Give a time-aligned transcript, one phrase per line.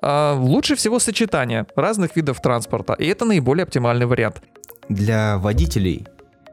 [0.00, 4.42] А, лучше всего сочетание разных видов транспорта, и это наиболее оптимальный вариант.
[4.88, 6.06] Для водителей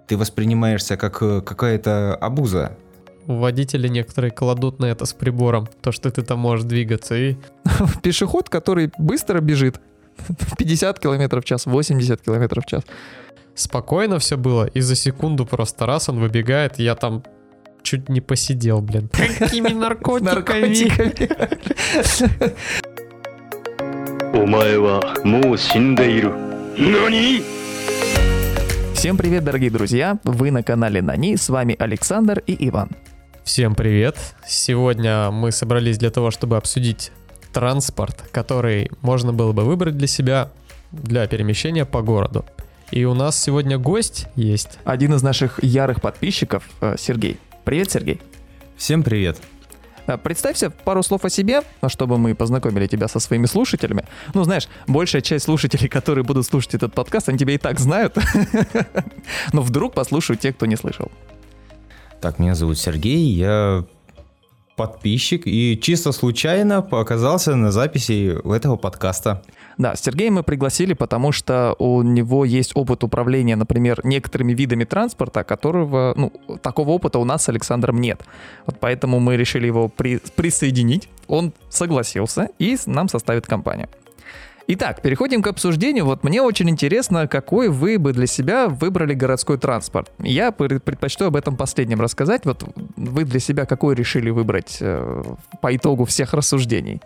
[0.08, 2.78] ты воспринимаешься как э, какая-то обуза.
[3.26, 7.36] Водители некоторые кладут на это с прибором, то, что ты там можешь двигаться, и
[8.04, 9.80] Пешеход, который быстро бежит,
[10.58, 12.84] 50 км в час, 80 км в час.
[13.56, 17.24] спокойно все было, и за секунду просто раз он выбегает, я там
[17.84, 19.10] чуть не посидел, блин.
[19.40, 20.76] Какими наркотиками?
[24.25, 24.31] Наркотиками.
[24.33, 26.31] お前はもう死んでいる
[26.79, 27.43] 何
[28.95, 30.19] Всем привет, дорогие друзья!
[30.25, 32.91] Вы на канале Нани, с вами Александр и Иван.
[33.45, 34.17] Всем привет!
[34.47, 37.13] Сегодня мы собрались для того, чтобы обсудить
[37.53, 40.51] транспорт, который можно было бы выбрать для себя
[40.93, 42.45] для перемещения по городу.
[42.91, 44.79] И у нас сегодня гость есть.
[44.85, 47.39] Один из наших ярых подписчиков, э, Сергей.
[47.65, 48.21] Привет, Сергей.
[48.77, 49.39] Всем привет.
[50.08, 54.06] Э, Представься пару слов о себе, чтобы мы познакомили тебя со своими слушателями.
[54.34, 58.18] Ну, знаешь, большая часть слушателей, которые будут слушать этот подкаст, они тебя и так знают.
[59.54, 61.12] Но вдруг послушают те, кто не слышал.
[62.22, 63.86] Так, меня зовут Сергей, я
[64.76, 69.42] подписчик и чисто случайно оказался на записи этого подкаста.
[69.78, 75.44] Да, Сергея мы пригласили, потому что у него есть опыт управления, например, некоторыми видами транспорта,
[75.44, 76.32] которого, ну,
[76.62, 78.24] такого опыта у нас с Александром нет.
[78.66, 81.10] Вот поэтому мы решили его при- присоединить.
[81.28, 83.90] Он согласился и нам составит компанию.
[84.68, 86.06] Итак, переходим к обсуждению.
[86.06, 90.12] Вот мне очень интересно, какой вы бы для себя выбрали городской транспорт.
[90.20, 92.46] Я пр- предпочту об этом последнем рассказать.
[92.46, 92.64] Вот
[92.96, 95.24] вы для себя какой решили выбрать э,
[95.62, 97.00] по итогу всех рассуждений?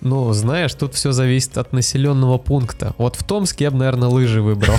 [0.00, 2.94] Ну, знаешь, тут все зависит от населенного пункта.
[2.96, 4.76] Вот в Томске я бы, наверное, лыжи выбрал.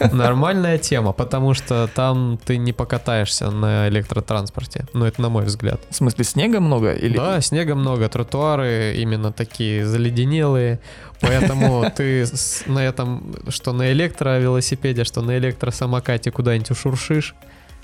[0.12, 4.86] Нормальная тема, потому что там ты не покатаешься на электротранспорте.
[4.92, 5.80] Ну, это на мой взгляд.
[5.88, 6.92] В смысле, снега много?
[6.92, 7.16] Или...
[7.16, 10.80] Да, снега много, тротуары именно такие заледенелые,
[11.20, 12.26] поэтому ты
[12.66, 17.34] на этом, что на электровелосипеде, что на электросамокате куда-нибудь ушуршишь,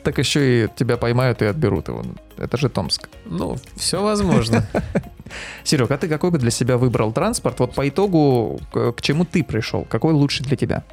[0.03, 2.05] Так еще и тебя поймают и отберут его.
[2.37, 3.09] Это же Томск.
[3.25, 4.67] ну, все возможно.
[5.65, 7.61] Серег, а ты какой бы для себя выбрал транспорт?
[7.61, 9.85] Вот по итогу, к, чему ты пришел?
[9.89, 10.85] Какой лучше для тебя?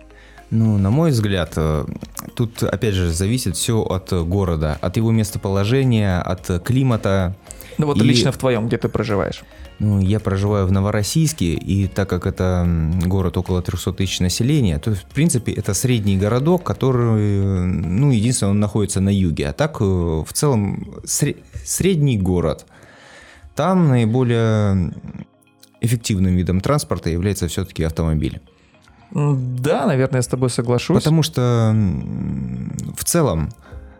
[0.51, 1.85] Ну, на мой взгляд, э,
[2.33, 7.35] тут, опять же, зависит все от города, от его местоположения, от климата.
[7.77, 9.43] Ну вот И- лично в твоем, где ты проживаешь.
[9.77, 12.67] Ну, я проживаю в Новороссийске, и так как это
[13.05, 18.59] город около 300 тысяч населения, то, в принципе, это средний городок, который, ну, единственное, он
[18.59, 19.47] находится на юге.
[19.47, 22.65] А так, э, в целом, сре- средний город.
[23.59, 24.93] Там наиболее
[25.81, 28.39] эффективным видом транспорта является все-таки автомобиль.
[29.11, 31.03] Да, наверное, я с тобой соглашусь.
[31.03, 31.75] Потому что
[32.95, 33.49] в целом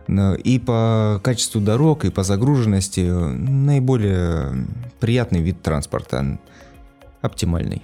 [0.07, 4.65] и по качеству дорог, и по загруженности э, наиболее
[5.01, 6.39] приятный вид транспорта,
[7.21, 7.81] оптимальный.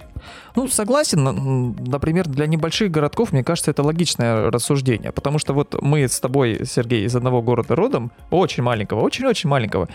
[0.54, 1.74] Ну, согласен.
[1.84, 5.12] Например, для небольших городков, мне кажется, это логичное рассуждение.
[5.12, 9.88] Потому что вот мы с тобой, Сергей, из одного города родом, очень маленького, очень-очень маленького.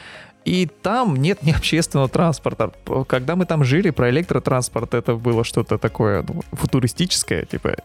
[0.43, 2.71] И там нет ни общественного транспорта.
[3.07, 7.75] Когда мы там жили, про электротранспорт это было что-то такое ну, футуристическое, типа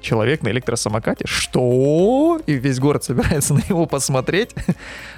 [0.00, 1.26] человек на электросамокате.
[1.26, 2.40] Что?
[2.46, 4.54] И весь город собирается на него посмотреть.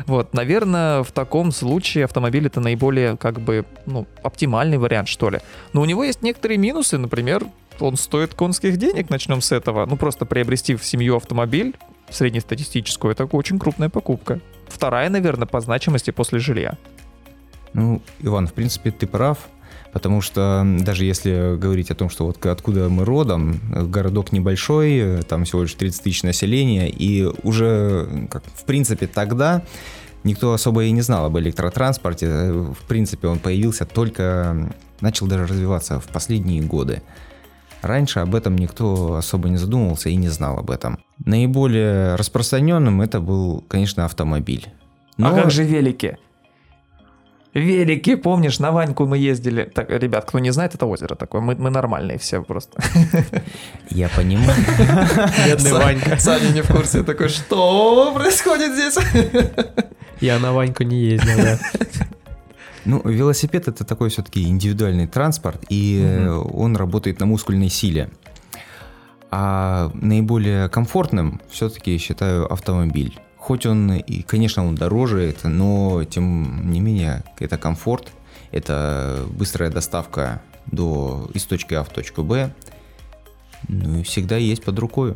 [0.07, 5.39] Вот, наверное, в таком случае автомобиль это наиболее, как бы, ну, оптимальный вариант, что ли.
[5.73, 7.45] Но у него есть некоторые минусы, например,
[7.81, 9.87] он стоит конских денег, начнем с этого.
[9.87, 11.77] Ну, просто приобрести в семью автомобиль
[12.11, 14.41] среднестатистическую, это очень крупная покупка.
[14.79, 16.79] Вторая, наверное, по значимости после жилья.
[17.73, 19.39] Ну, Иван, в принципе, ты прав,
[19.93, 25.45] потому что даже если говорить о том, что вот откуда мы родом, городок небольшой, там
[25.45, 29.63] всего лишь 30 тысяч населения, и уже, как, в принципе, тогда
[30.23, 32.27] никто особо и не знал об электротранспорте.
[32.27, 37.03] Э, В принципе, он появился только, начал даже развиваться в последние годы.
[37.83, 40.99] Раньше об этом никто особо не задумывался и не знал об этом.
[41.25, 44.67] Наиболее распространенным это был, конечно, автомобиль.
[45.19, 46.17] А Но- как же велики?
[47.55, 49.65] Велики, помнишь, на Ваньку мы ездили.
[49.65, 51.41] Так, ребят, кто не знает, это озеро такое.
[51.41, 52.81] Мы, мы нормальные все просто.
[53.91, 54.55] Я понимаю.
[55.47, 56.19] Бедный Ванька.
[56.19, 57.03] Саня не в курсе.
[57.03, 58.99] Такой, что происходит здесь?
[60.21, 61.59] Я на Ваньку не ездил, да.
[62.89, 68.09] Ну, велосипед это такой все-таки индивидуальный транспорт, и э, он работает на мускульной силе.
[69.31, 73.21] А наиболее комфортным все-таки считаю автомобиль.
[73.37, 78.11] Хоть он и, конечно, он дороже, это, но тем не менее это комфорт,
[78.53, 82.55] это быстрая доставка до из точки А в точку Б.
[83.69, 85.15] Ну и всегда есть под рукой.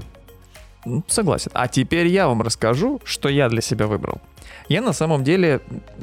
[1.06, 1.50] Согласен.
[1.54, 4.20] А теперь я вам расскажу, что я для себя выбрал.
[4.68, 5.60] Я на самом деле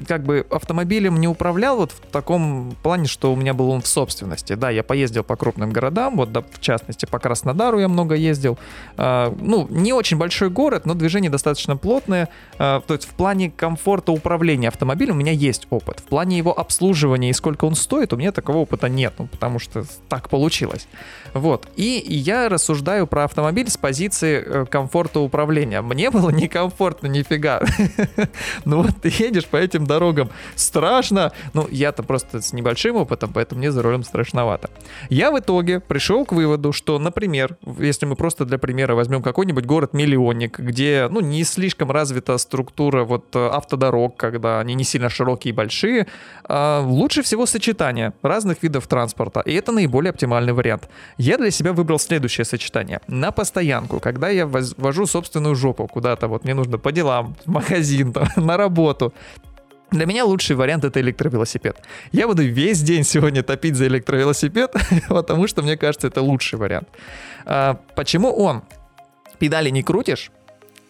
[0.07, 3.88] как бы автомобилем не управлял вот в таком плане, что у меня был он в
[3.88, 4.53] собственности.
[4.53, 8.57] Да, я поездил по крупным городам, вот да, в частности по Краснодару я много ездил.
[8.97, 12.30] А, ну, не очень большой город, но движение достаточно плотное.
[12.57, 16.00] А, то есть в плане комфорта управления автомобилем у меня есть опыт.
[16.00, 19.59] В плане его обслуживания и сколько он стоит, у меня такого опыта нет, ну, потому
[19.59, 20.88] что так получилось.
[21.33, 21.68] Вот.
[21.75, 25.81] И я рассуждаю про автомобиль с позиции э, комфорта управления.
[25.81, 27.62] Мне было некомфортно нифига.
[28.66, 31.31] Ну вот ты едешь по этим дорогам, страшно.
[31.54, 34.70] Ну, я-то просто с небольшим опытом, поэтому мне за рулем страшновато.
[35.10, 39.66] Я в итоге пришел к выводу, что, например, если мы просто для примера возьмем какой-нибудь
[39.66, 45.52] город-миллионник, где, ну, не слишком развита структура вот э, автодорог, когда они не сильно широкие
[45.52, 46.08] и большие,
[46.44, 50.90] а лучше всего сочетание разных видов транспорта, и это наиболее оптимальный вариант.
[51.18, 53.02] Я для себя выбрал следующее сочетание.
[53.08, 58.12] На постоянку, когда я вожу собственную жопу куда-то, вот мне нужно по делам, в магазин,
[58.19, 59.13] там, на работу,
[59.92, 61.81] для меня лучший вариант это электровелосипед.
[62.12, 64.74] Я буду весь день сегодня топить за электровелосипед,
[65.10, 66.88] потому что мне кажется, это лучший вариант.
[67.45, 68.63] А, почему он?
[69.39, 70.31] Педали не крутишь,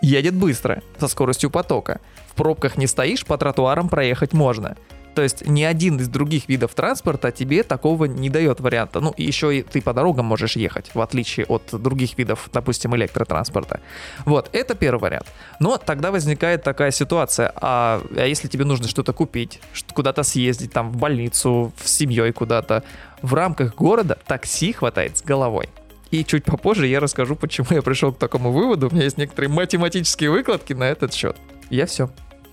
[0.01, 2.01] едет быстро, со скоростью потока.
[2.27, 4.75] В пробках не стоишь, по тротуарам проехать можно.
[5.15, 8.99] То есть ни один из других видов транспорта тебе такого не дает варианта.
[8.99, 13.81] Ну, еще и ты по дорогам можешь ехать, в отличие от других видов, допустим, электротранспорта.
[14.25, 15.27] Вот, это первый вариант.
[15.59, 19.59] Но тогда возникает такая ситуация, а, а если тебе нужно что-то купить,
[19.93, 22.83] куда-то съездить, там, в больницу, с семьей куда-то,
[23.21, 25.69] в рамках города такси хватает с головой.
[26.11, 28.87] И чуть попозже я расскажу, почему я пришел к такому выводу.
[28.87, 31.35] У меня есть некоторые математические выкладки на этот счет.
[31.69, 32.09] Я все.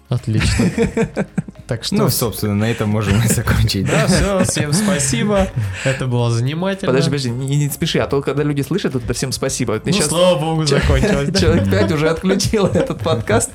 [0.08, 0.70] Отлично.
[1.66, 1.96] Так что...
[1.96, 3.86] Ну, собственно, на этом можем и закончить.
[3.86, 5.48] Да, все, всем спасибо.
[5.84, 6.92] Это было занимательно.
[6.92, 9.78] Подожди, подожди, не, не спеши, а то, когда люди слышат, это всем спасибо.
[9.80, 10.08] Ты ну, сейчас...
[10.08, 11.36] слава богу, закончилось.
[11.36, 13.50] Человек 5 уже отключил этот подкаст.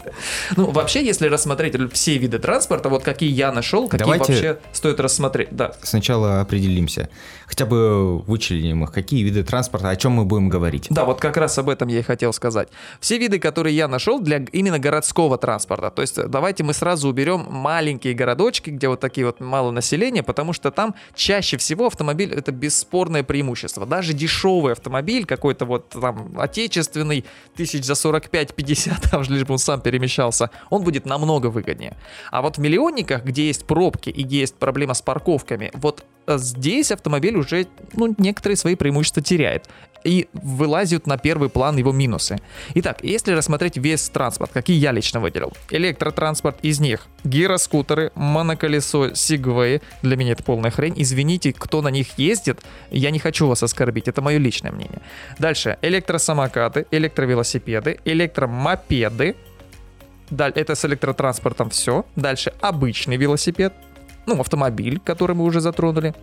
[0.57, 4.99] Ну, вообще, если рассмотреть все виды транспорта, вот какие я нашел, какие Давайте вообще стоит
[4.99, 5.47] рассмотреть.
[5.51, 5.71] Да.
[5.81, 7.07] Сначала определимся.
[7.45, 10.87] Хотя бы вычленим их, какие виды транспорта, о чем мы будем говорить.
[10.89, 12.67] Да, вот как раз об этом я и хотел сказать.
[12.99, 15.91] Все виды, которые я нашел для именно городского транспорта.
[15.91, 20.53] То есть давайте мы сразу уберем маленькие городочки, где вот такие вот мало населения, потому
[20.53, 23.85] что там чаще всего автомобиль это бесспорное преимущество.
[23.85, 29.81] Даже дешевый автомобиль, какой-то вот там отечественный, тысяч за 45-50, там лишь бы он сам
[29.81, 31.95] перемещался, он будет намного выгоднее.
[32.31, 36.03] А вот в миллионниках, где есть пробки и где есть проблема с парковками, вот
[36.37, 39.67] здесь автомобиль уже ну, некоторые свои преимущества теряет
[40.03, 42.37] и вылазят на первый план его минусы.
[42.75, 45.53] Итак, если рассмотреть весь транспорт, какие я лично выделил.
[45.69, 49.81] Электротранспорт из них гироскутеры, моноколесо, сигвей.
[50.01, 50.95] Для меня это полная хрень.
[50.97, 55.01] Извините, кто на них ездит, я не хочу вас оскорбить, это мое личное мнение.
[55.39, 59.35] Дальше, электросамокаты, электровелосипеды, электромопеды.
[60.29, 62.05] Далее, это с электротранспортом все.
[62.15, 63.73] Дальше обычный велосипед,
[64.25, 66.13] ну, автомобиль, который мы уже затронули,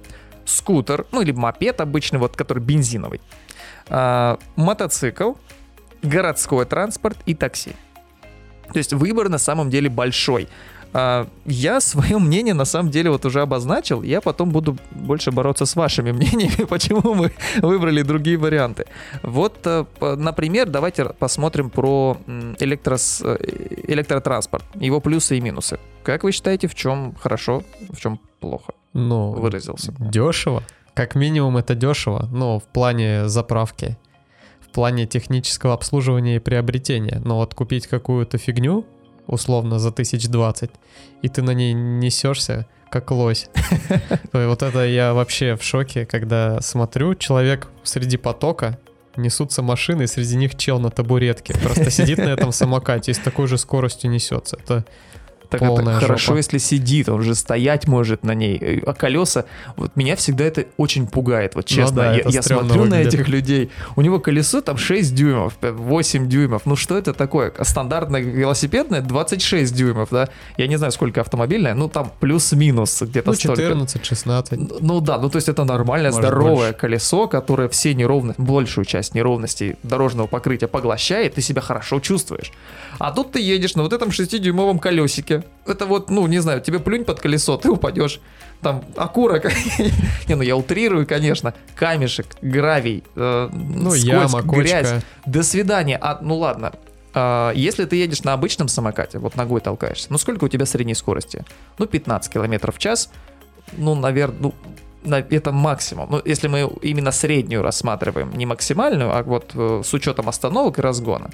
[0.45, 3.21] скутер, ну или мопед обычный, вот, который бензиновый,
[3.89, 5.35] а, мотоцикл,
[6.03, 7.73] городской транспорт и такси.
[8.73, 10.49] То есть выбор на самом деле большой.
[10.93, 15.67] А, я свое мнение на самом деле вот уже обозначил, я потом буду больше бороться
[15.67, 18.87] с вашими мнениями, почему мы выбрали другие варианты.
[19.23, 22.17] Вот, э, например, давайте посмотрим про
[22.59, 23.37] электрос, э,
[23.89, 25.79] электротранспорт, его плюсы и минусы.
[26.03, 28.73] Как вы считаете, в чем хорошо, в чем плохо?
[28.95, 29.95] Ну, выразился.
[29.99, 30.63] Дешево.
[30.95, 33.97] Как минимум это дешево, но в плане заправки,
[34.61, 37.21] в плане технического обслуживания и приобретения.
[37.25, 38.85] Но вот купить какую-то фигню,
[39.29, 40.71] условно, за тысяч двадцать,
[41.23, 43.49] и ты на ней несешься, как лось.
[44.33, 48.79] Вот это я вообще в шоке, когда смотрю, человек среди потока,
[49.17, 51.55] несутся машины, и среди них чел на табуретке.
[51.55, 54.57] Просто сидит на этом самокате и с такой же скоростью несется.
[54.63, 54.85] Это
[55.49, 56.37] так Полная это хорошо, жопа.
[56.39, 58.83] если сидит, он же стоять может на ней.
[58.87, 61.97] А колеса, вот меня всегда это очень пугает, вот ну честно.
[61.97, 62.91] Ну, да, я я смотрю выглядит.
[62.91, 66.63] на этих людей, у него колесо там 6 дюймов, 8 дюймов.
[66.67, 67.53] Ну что это такое?
[67.63, 70.29] Стандартное велосипедное 26 дюймов, да?
[70.57, 74.79] Я не знаю, сколько автомобильное, ну там плюс-минус где-то ну, 14-16.
[74.81, 76.75] Ну да, ну то есть это нормальное, Может, здоровое больше.
[76.75, 82.53] колесо, которое все неровности, большую часть неровностей дорожного покрытия поглощает, ты себя хорошо чувствуешь.
[82.99, 85.38] А тут ты едешь на вот этом 6-дюймовом колесике.
[85.67, 88.21] Это вот, ну, не знаю, тебе плюнь под колесо, ты упадешь.
[88.61, 89.45] Там окурок.
[90.29, 91.55] не, ну я утрирую, конечно.
[91.77, 94.91] Камешек, гравий, э, ну, скользь, яма, грязь.
[94.91, 95.03] Кочка.
[95.27, 95.99] До свидания.
[96.01, 96.73] А, ну ладно,
[97.15, 100.95] Uh, если ты едешь на обычном самокате, вот ногой толкаешься, ну сколько у тебя средней
[100.95, 101.43] скорости?
[101.79, 103.11] Ну 15 километров в час,
[103.77, 104.55] ну, наверное, ну,
[105.05, 106.09] это максимум.
[106.11, 110.83] Ну, если мы именно среднюю рассматриваем, не максимальную, а вот э, с учетом остановок и
[110.83, 111.31] разгона.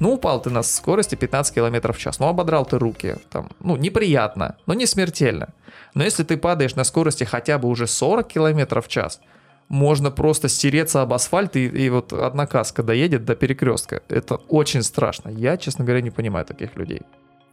[0.00, 3.76] Ну, упал ты на скорости 15 км в час, ну, ободрал ты руки, там, ну,
[3.76, 5.48] неприятно, но не смертельно.
[5.94, 9.20] Но если ты падаешь на скорости хотя бы уже 40 км в час,
[9.68, 14.02] можно просто стереться об асфальт, и, и вот одна каска доедет до перекрестка.
[14.08, 15.30] Это очень страшно.
[15.30, 17.02] Я, честно говоря, не понимаю таких людей.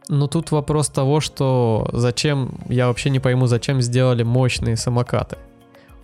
[0.08, 5.38] Ну тут вопрос того, что зачем, я вообще не пойму, зачем сделали мощные самокаты.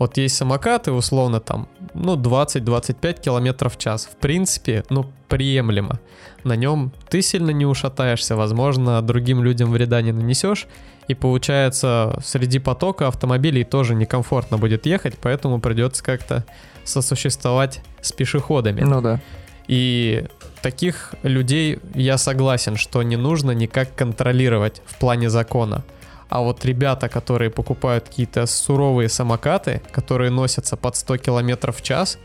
[0.00, 4.07] Вот есть самокаты, условно, там, ну, 20-25 километров в час.
[4.07, 6.00] В принципе, ну, приемлемо.
[6.42, 10.69] На нем ты сильно не ушатаешься, возможно, другим людям вреда не нанесешь.
[11.09, 16.47] И получается, среди потока автомобилей тоже некомфортно будет ехать, поэтому придется как-то
[16.83, 18.80] сосуществовать с пешеходами.
[18.80, 19.21] Ну да.
[19.69, 20.25] И
[20.62, 25.85] таких людей я согласен, что не нужно никак контролировать в плане закона.
[26.30, 32.18] А вот ребята, которые покупают какие-то суровые самокаты, которые носятся под 100 км в час,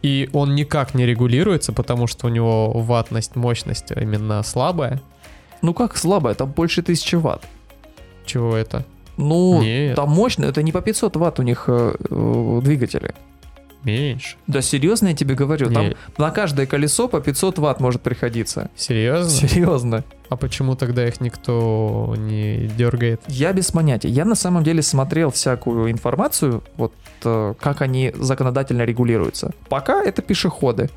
[0.00, 5.02] и он никак не регулируется, потому что у него ватность, мощность именно слабая.
[5.60, 7.46] Ну как слабая, там больше тысячи ватт.
[8.24, 8.84] Чего это?
[9.18, 9.96] Ну, Нет.
[9.96, 13.14] там мощно, это не по 500 ватт у них э, э, двигатели.
[13.84, 14.36] Меньше.
[14.46, 15.96] Да серьезно я тебе говорю, там Не.
[16.18, 18.70] на каждое колесо по 500 ватт может приходиться.
[18.76, 19.48] Серьезно?
[19.48, 20.04] Серьезно.
[20.28, 23.20] А почему тогда их никто не дергает?
[23.28, 24.08] Я без понятия.
[24.08, 29.52] Я на самом деле смотрел всякую информацию, вот э, как они законодательно регулируются.
[29.68, 30.88] Пока это пешеходы.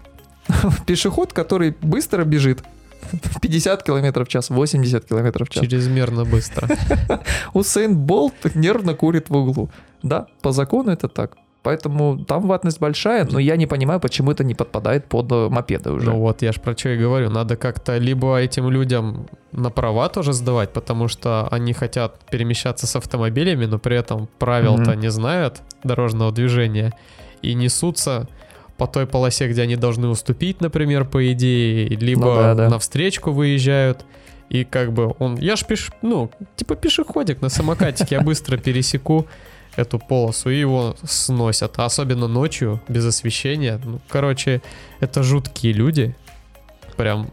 [0.86, 2.64] Пешеход, который быстро бежит.
[3.42, 5.66] 50 км в час, 80 км в час.
[5.66, 6.70] Чрезмерно быстро.
[7.54, 9.70] Усейн Болт нервно курит в углу.
[10.04, 11.36] Да, по закону это так.
[11.66, 15.92] Поэтому там ватность большая, но я не понимаю, почему это не подпадает под э, мопеды
[15.92, 16.12] уже.
[16.12, 17.32] Ну вот, я ж про что и говорю.
[17.32, 22.96] Надо как-то либо этим людям на права тоже сдавать, потому что они хотят перемещаться с
[22.96, 25.00] автомобилями, но при этом правил-то Мгм.
[25.00, 26.94] не знают дорожного движения
[27.42, 28.28] и несутся
[28.78, 32.70] по той полосе, где они должны уступить, например, по идее, либо Ну да, да.
[32.70, 34.06] на встречку выезжают.
[34.50, 39.26] И как бы он, я ж пеш, ну, типа пешеходик на самокатике, я быстро пересеку
[39.76, 41.78] эту полосу и его сносят.
[41.78, 43.80] А Особенно ночью, без освещения.
[43.84, 44.62] Ну, короче,
[45.00, 46.16] это жуткие люди.
[46.98, 47.30] Прям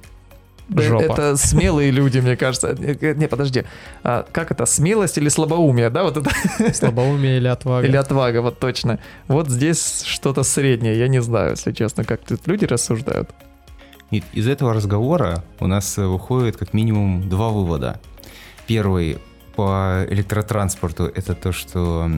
[0.69, 1.03] жопа.
[1.03, 2.75] Это смелые люди, мне кажется.
[2.75, 3.65] Не, подожди.
[4.03, 4.67] А, как это?
[4.67, 6.05] Смелость или слабоумие, да?
[6.05, 6.31] Вот это
[6.75, 7.87] Слабоумие или отвага.
[7.87, 8.99] Или отвага, вот точно.
[9.29, 13.31] Вот здесь что-то среднее, я не знаю, если честно, как тут люди рассуждают.
[14.11, 18.01] И из этого разговора у нас выходит как минимум два вывода.
[18.67, 19.19] Первый
[19.55, 22.11] по электротранспорту это то, что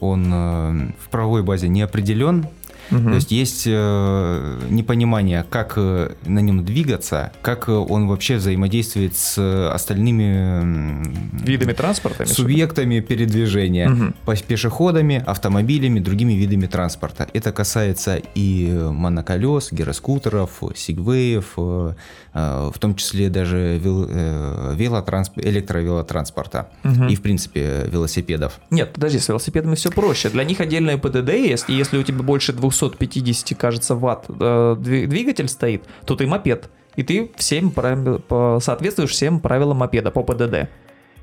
[0.00, 2.46] он э, в правовой базе не определен.
[2.90, 9.16] То есть есть э, непонимание, как э, на нем двигаться, как э, он вообще взаимодействует
[9.16, 11.02] с э, остальными
[11.44, 12.26] Видами транспорта?
[12.26, 17.28] субъектами передвижения, по- пешеходами, автомобилями, другими видами транспорта.
[17.32, 21.92] Это касается и моноколес, гироскутеров, сигвеев, э,
[22.34, 27.08] в том числе даже вел- э, велотрансп- электровелотранспорта Мгм.
[27.08, 28.58] и, в принципе, велосипедов.
[28.70, 30.28] Нет, подожди, с велосипедами все проще.
[30.30, 35.06] Для них отдельное ПДД есть, и если у тебя больше 250, кажется, ватт э, дви-
[35.06, 36.68] двигатель стоит, то ты мопед.
[36.96, 38.22] И ты всем правил-
[38.60, 40.68] соответствуешь всем правилам мопеда по ПДД.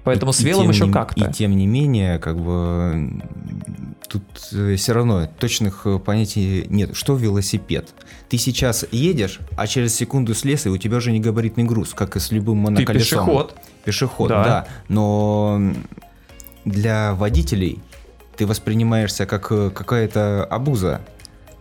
[0.04, 1.26] Поэтому И- с велом еще как-то.
[1.30, 3.22] И тем не менее, как бы
[4.08, 6.96] тут все равно точных э, понятий нет.
[6.96, 7.90] Что велосипед?
[8.30, 12.16] Ты сейчас едешь, а через секунду слез, и у тебя уже не габаритный груз, как
[12.16, 13.20] и с любым Ты моноколесом.
[13.26, 13.56] пешеход.
[13.86, 14.44] Пешеход, Да.
[14.44, 14.68] да.
[14.88, 15.62] Но
[16.66, 17.80] для водителей
[18.38, 21.02] ты воспринимаешься как э, какая-то обуза.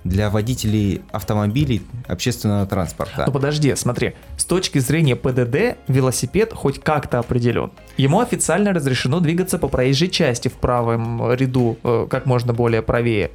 [0.05, 3.25] Для водителей автомобилей общественного транспорта.
[3.27, 7.73] Ну подожди, смотри, с точки зрения ПДД велосипед хоть как-то определен.
[7.97, 13.31] Ему официально разрешено двигаться по проезжей части в правом ряду, э, как можно более правее,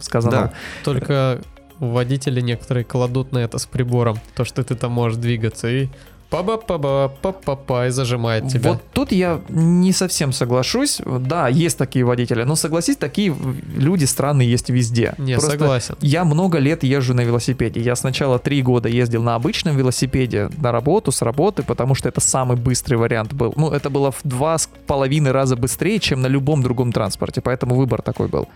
[0.00, 0.30] сказано.
[0.30, 0.52] Да.
[0.84, 1.40] Только
[1.80, 4.18] водители некоторые кладут на это с прибором.
[4.34, 5.88] То, что ты там можешь двигаться и
[6.30, 8.70] па па па па па па и зажимает тебя.
[8.70, 11.00] Вот тут я не совсем соглашусь.
[11.04, 13.34] Да, есть такие водители, но согласись, такие
[13.76, 15.14] люди странные есть везде.
[15.18, 15.96] Не, Просто согласен.
[16.00, 17.80] Я много лет езжу на велосипеде.
[17.80, 22.20] Я сначала три года ездил на обычном велосипеде на работу, с работы, потому что это
[22.20, 23.52] самый быстрый вариант был.
[23.56, 27.74] Ну, это было в два с половиной раза быстрее, чем на любом другом транспорте, поэтому
[27.74, 28.48] выбор такой был.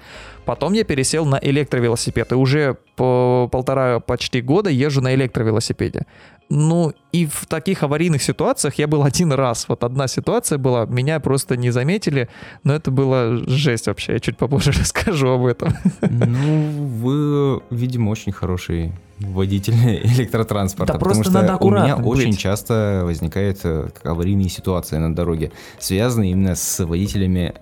[0.45, 6.07] Потом я пересел на электровелосипед, и уже по полтора почти года езжу на электровелосипеде.
[6.51, 9.67] Ну, и в таких аварийных ситуациях я был один раз.
[9.69, 12.29] Вот одна ситуация была, меня просто не заметили,
[12.65, 14.13] но это была жесть вообще.
[14.13, 15.75] Я чуть попозже расскажу об этом.
[16.03, 19.75] Ну, вы, видимо, очень хороший водитель
[20.05, 20.93] электротранспорта.
[20.93, 22.39] Да потому просто что надо у меня очень быть.
[22.39, 27.55] часто возникают э, аварийные ситуации на дороге, связанные именно с водителями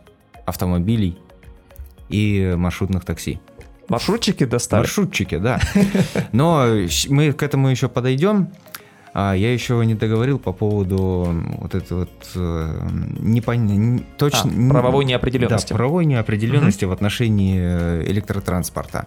[0.45, 1.19] автомобилей
[2.09, 3.41] и маршрутных такси.
[3.89, 4.81] Маршрутчики достали.
[4.81, 5.61] Маршрутчики, да.
[6.33, 6.67] Но
[7.09, 8.49] мы к этому еще подойдем.
[9.15, 11.29] А я еще не договорил по поводу
[11.59, 12.89] вот этой вот э,
[13.19, 13.67] непон...
[13.67, 14.51] не- точно...
[14.51, 15.71] А, правовой неопределенности.
[15.71, 19.07] Да, правовой неопределенности в отношении э, электротранспорта.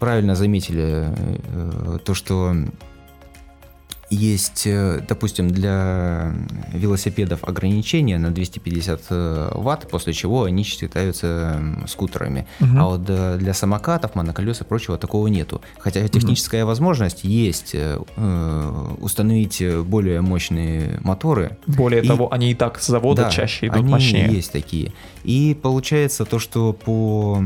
[0.00, 2.56] Правильно заметили э, то, что
[4.14, 6.32] есть, э, допустим, для
[6.72, 12.46] велосипедов ограничения на 250 э, ватт, после чего они считаются скутерами.
[12.60, 12.78] Мгм.
[12.78, 15.60] А вот э, для самокатов, моноколес и прочего такого нету.
[15.78, 17.98] Хотя техническая возможность есть э,
[19.00, 21.56] установить более мощные моторы.
[21.66, 24.32] Более И- того, они и так с завода Да, чаще идут они мощнее.
[24.32, 24.92] есть такие.
[25.24, 27.42] И получается то, что по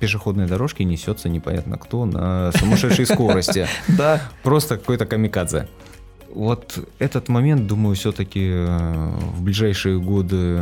[0.00, 3.66] пешеходной дорожке несется непонятно кто на сумасшедшей скорости.
[3.88, 5.68] Да, Просто какой-то камикадзе.
[6.36, 10.58] Вот этот момент, думаю, все-таки в ближайшие годы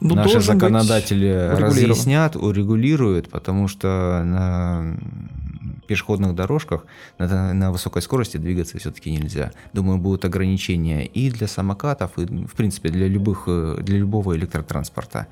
[0.00, 4.96] ну наши законодатели разъяснят, урегулируют, потому что на
[5.86, 6.84] пешеходных дорожках
[7.18, 9.52] на, на высокой скорости двигаться все-таки нельзя.
[9.72, 15.28] Думаю, будут ограничения и для самокатов, и, в принципе, для, любых, э, для любого электротранспорта.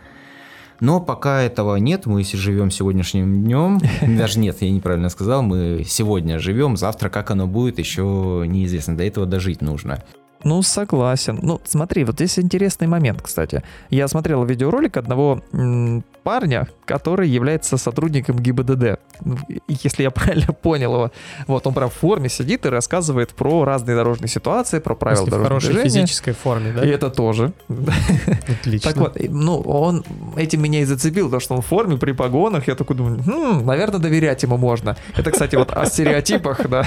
[0.80, 3.80] Но пока этого нет, мы живем сегодняшним днем.
[4.18, 8.96] Даже нет, я неправильно сказал, мы сегодня живем, завтра как оно будет, еще неизвестно.
[8.96, 10.02] До этого дожить нужно.
[10.42, 11.38] Ну, согласен.
[11.42, 13.62] Ну, смотри, вот здесь интересный момент, кстати.
[13.90, 18.99] Я смотрел видеоролик одного м, парня, который является сотрудником ГИБДД.
[19.25, 19.37] Ну,
[19.69, 21.11] Если я правильно понял его.
[21.47, 25.31] Вот он прям в форме сидит и рассказывает про разные дорожные ситуации, про правила Если
[25.31, 26.07] в дорожного хорошей движения.
[26.07, 26.85] физической форме, да?
[26.85, 27.53] И это тоже.
[28.49, 28.91] Отлично.
[28.93, 30.05] Так вот, ну, он
[30.37, 32.69] этим меня и зацепил, потому что он в форме, при погонах.
[32.69, 34.97] Я такой думаю, «Хм, наверное, доверять ему можно.
[35.17, 36.85] Это, кстати, вот о стереотипах, да.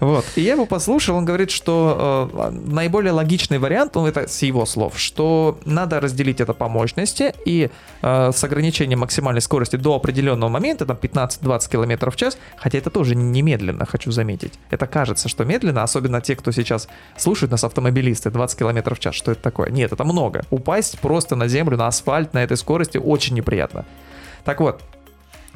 [0.00, 0.24] Вот.
[0.36, 4.66] И я его послушал, он говорит, что э, наиболее логичный вариант, ну, это с его
[4.66, 7.70] слов, что надо разделить это по мощности и
[8.02, 8.65] э, с ограничением
[8.96, 14.10] максимальной скорости до определенного момента, там 15-20 км в час, хотя это тоже немедленно, хочу
[14.10, 14.52] заметить.
[14.70, 19.14] Это кажется, что медленно, особенно те, кто сейчас слушает нас, автомобилисты, 20 км в час,
[19.14, 19.70] что это такое?
[19.70, 20.44] Нет, это много.
[20.50, 23.84] Упасть просто на землю, на асфальт на этой скорости очень неприятно.
[24.44, 24.82] Так вот,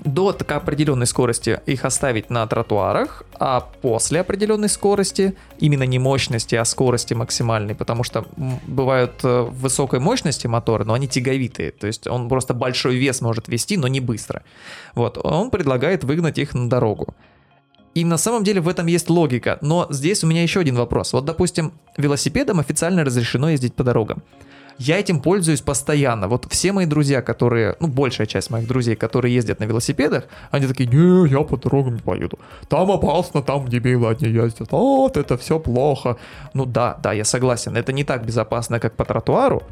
[0.04, 6.54] до так определенной скорости их оставить на тротуарах, а после определенной скорости, именно не мощности,
[6.54, 8.26] а скорости максимальной, потому что
[8.66, 13.48] бывают э, высокой мощности моторы, но они тяговитые, то есть он просто большой вес может
[13.48, 14.42] вести, но не быстро.
[14.94, 17.14] Вот, он предлагает выгнать их на дорогу.
[17.94, 21.12] И на самом деле в этом есть логика, но здесь у меня еще один вопрос.
[21.12, 24.22] Вот, допустим, велосипедом официально разрешено ездить по дорогам.
[24.80, 26.26] Я этим пользуюсь постоянно.
[26.26, 30.66] Вот все мои друзья, которые, ну, большая часть моих друзей, которые ездят на велосипедах, они
[30.66, 32.38] такие, не, я по дорогам не поеду.
[32.66, 34.72] Там опасно, там дебилы одни ездят.
[34.72, 36.16] Вот, это все плохо.
[36.54, 37.76] Ну да, да, я согласен.
[37.76, 39.62] Это не так безопасно, как по тротуару.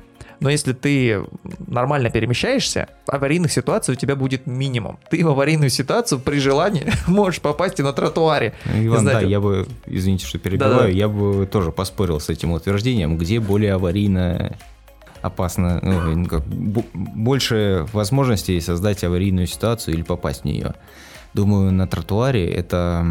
[0.40, 1.25] Но если ты
[1.66, 4.99] нормально перемещаешься, аварийных ситуаций у тебя будет минимум.
[5.11, 8.53] Ты в аварийную ситуацию при желании можешь попасть и на тротуаре.
[8.66, 10.88] Иван, да, знаете- я бы, извините, что перебиваю, Да-да.
[10.88, 14.55] я бы тоже поспорил с этим утверждением, где более аварийно
[15.23, 20.75] опасно, ну, как, бо- больше возможностей создать аварийную ситуацию или попасть в нее.
[21.35, 23.05] Думаю, на тротуаре это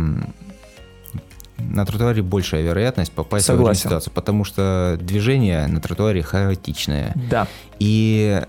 [1.60, 3.90] на тротуаре большая вероятность попасть в аварийную Согласен.
[3.90, 7.14] ситуацию, потому что движение на тротуаре хаотичное.
[7.30, 7.48] Да.
[7.80, 8.42] И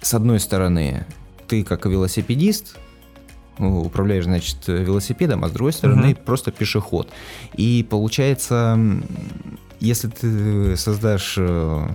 [0.00, 1.06] с одной стороны,
[1.46, 2.76] ты как велосипедист
[3.58, 6.16] ну, управляешь, значит, велосипедом, а с другой стороны, Мгм.
[6.24, 7.08] просто пешеход.
[7.54, 8.76] И получается,
[9.78, 11.86] если ты создашь э,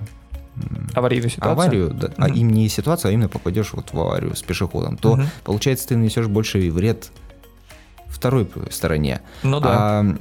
[0.93, 1.51] Аварийную ситуацию.
[1.53, 2.35] аварию, да, а Мгм.
[2.37, 5.27] им не ситуацию, а именно попадешь вот в аварию с пешеходом, то Мгм.
[5.43, 7.11] получается ты нанесешь больший вред
[8.07, 9.21] второй стороне.
[9.43, 9.69] Ну да.
[10.01, 10.15] А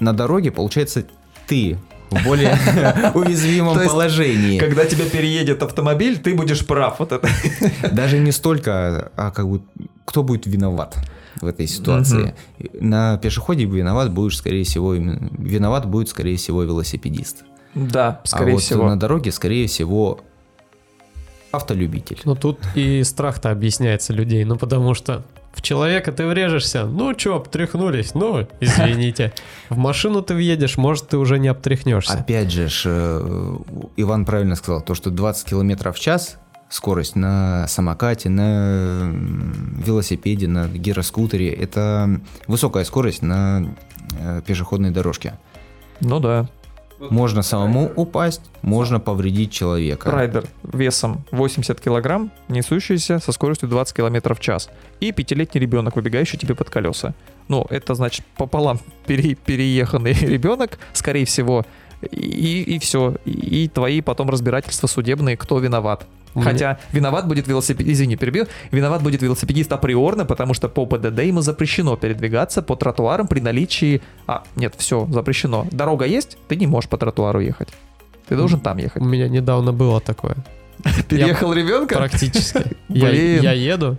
[0.00, 1.04] на дороге, получается,
[1.46, 1.78] ты
[2.10, 2.56] в более
[3.14, 4.58] уязвимом положении.
[4.58, 6.98] Когда тебя переедет автомобиль, ты будешь прав.
[6.98, 7.28] Вот это.
[7.92, 9.60] Даже не столько, а как бы
[10.04, 10.96] кто будет виноват
[11.40, 12.34] в этой ситуации.
[12.80, 17.44] На пешеходе виноват будешь, скорее всего, виноват будет, скорее всего, велосипедист.
[17.78, 18.88] Да, скорее а вот всего.
[18.88, 20.20] на дороге, скорее всего,
[21.50, 22.20] автолюбитель.
[22.24, 27.36] Ну тут и страх-то объясняется людей, ну потому что в человека ты врежешься, ну чё,
[27.36, 29.32] обтряхнулись, ну, извините.
[29.68, 32.14] В машину ты въедешь, может, ты уже не обтряхнешься.
[32.14, 33.56] Опять же, ж, э,
[33.96, 36.38] Иван правильно сказал, то, что 20 километров в час
[36.68, 39.10] скорость на самокате, на
[39.84, 43.74] велосипеде, на гироскутере, это высокая скорость на
[44.20, 45.34] э, пешеходной дорожке.
[46.00, 46.48] Ну да.
[46.98, 50.10] Можно самому упасть, можно повредить человека.
[50.10, 54.68] Райдер весом 80 килограмм, несущийся со скоростью 20 километров в час.
[55.00, 57.14] И пятилетний ребенок, выбегающий тебе под колеса.
[57.48, 61.64] Ну, это значит пополам пере- перееханный ребенок, скорее всего.
[62.10, 63.16] И, и все.
[63.24, 66.06] И, и твои потом разбирательства судебные, кто виноват.
[66.34, 70.86] У меня- Хотя виноват будет велосипедист, извини, перебью, виноват будет велосипедист априорно, потому что по
[70.86, 74.02] ПДД ему запрещено передвигаться по тротуарам при наличии...
[74.26, 75.66] А, нет, все, запрещено.
[75.72, 77.68] Дорога есть, ты не можешь по тротуару ехать.
[78.28, 79.02] Ты должен там У ехать.
[79.02, 80.36] меня недавно было такое.
[81.08, 81.96] Переехал ребенка?
[81.96, 82.62] Практически.
[82.88, 83.96] Я еду,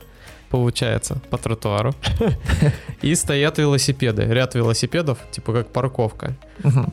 [0.50, 1.94] получается, по тротуару.
[3.02, 4.24] И стоят велосипеды.
[4.24, 6.36] Ряд велосипедов, типа как парковка.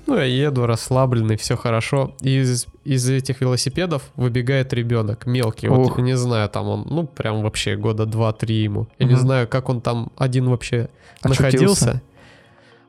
[0.07, 2.15] Ну, я еду расслабленный, все хорошо.
[2.21, 5.69] И из, из этих велосипедов выбегает ребенок мелкий.
[5.69, 8.89] Вот я не знаю, там он, ну, прям вообще года 2-3 ему.
[8.99, 10.89] Я не знаю, как он там один вообще
[11.25, 12.03] находился.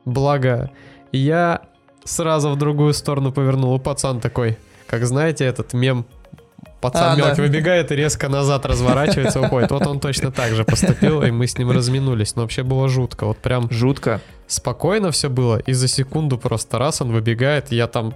[0.04, 0.70] Благо,
[1.12, 1.62] я
[2.04, 3.76] сразу в другую сторону повернул.
[3.76, 6.06] И пацан такой, как знаете, этот мем
[6.80, 7.42] Пацан А, мелкий да.
[7.42, 9.70] выбегает и резко назад разворачивается, уходит.
[9.70, 12.36] Вот он точно так же поступил, и мы с ним разминулись.
[12.36, 13.26] Но вообще было жутко.
[13.26, 14.20] Вот прям Жутко.
[14.46, 18.14] спокойно все было, и за секунду просто раз он выбегает, я там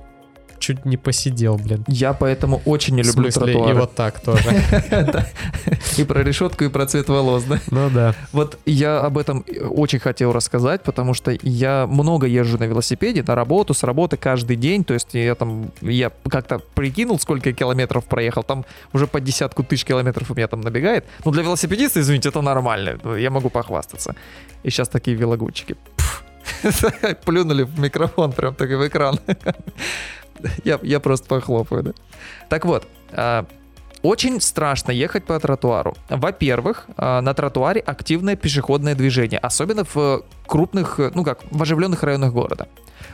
[0.62, 1.84] чуть не посидел, блин.
[1.88, 3.80] Я поэтому очень не люблю смысле, и тротуары.
[3.80, 4.48] вот так тоже.
[5.98, 7.58] И про решетку, и про цвет волос, да?
[7.70, 8.14] Ну да.
[8.32, 13.34] Вот я об этом очень хотел рассказать, потому что я много езжу на велосипеде, на
[13.34, 14.84] работу, с работы каждый день.
[14.84, 18.42] То есть я там, я как-то прикинул, сколько километров проехал.
[18.42, 21.04] Там уже по десятку тысяч километров у меня там набегает.
[21.24, 22.98] Ну, для велосипедиста, извините, это нормально.
[23.18, 24.14] Я могу похвастаться.
[24.62, 25.76] И сейчас такие велогудчики.
[25.96, 26.24] Пф.
[27.24, 29.18] Плюнули в микрофон, прям так и в экран.
[30.64, 31.92] Я, я просто похлопаю, да.
[32.48, 33.46] Так вот, а,
[34.02, 35.94] очень страшно ехать по тротуару.
[36.08, 42.32] Во-первых, а, на тротуаре активное пешеходное движение, особенно в крупных, ну как, в оживленных районах
[42.32, 42.68] города.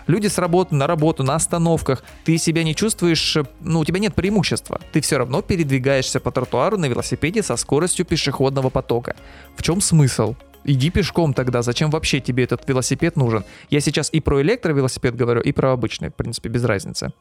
[0.07, 4.15] Люди с работы на работу, на остановках, ты себя не чувствуешь, ну у тебя нет
[4.15, 4.81] преимущества.
[4.93, 9.15] Ты все равно передвигаешься по тротуару на велосипеде со скоростью пешеходного потока.
[9.57, 10.35] В чем смысл?
[10.65, 13.45] Иди пешком тогда, зачем вообще тебе этот велосипед нужен?
[13.71, 17.13] Я сейчас и про электровелосипед говорю, и про обычный, в принципе, без разницы.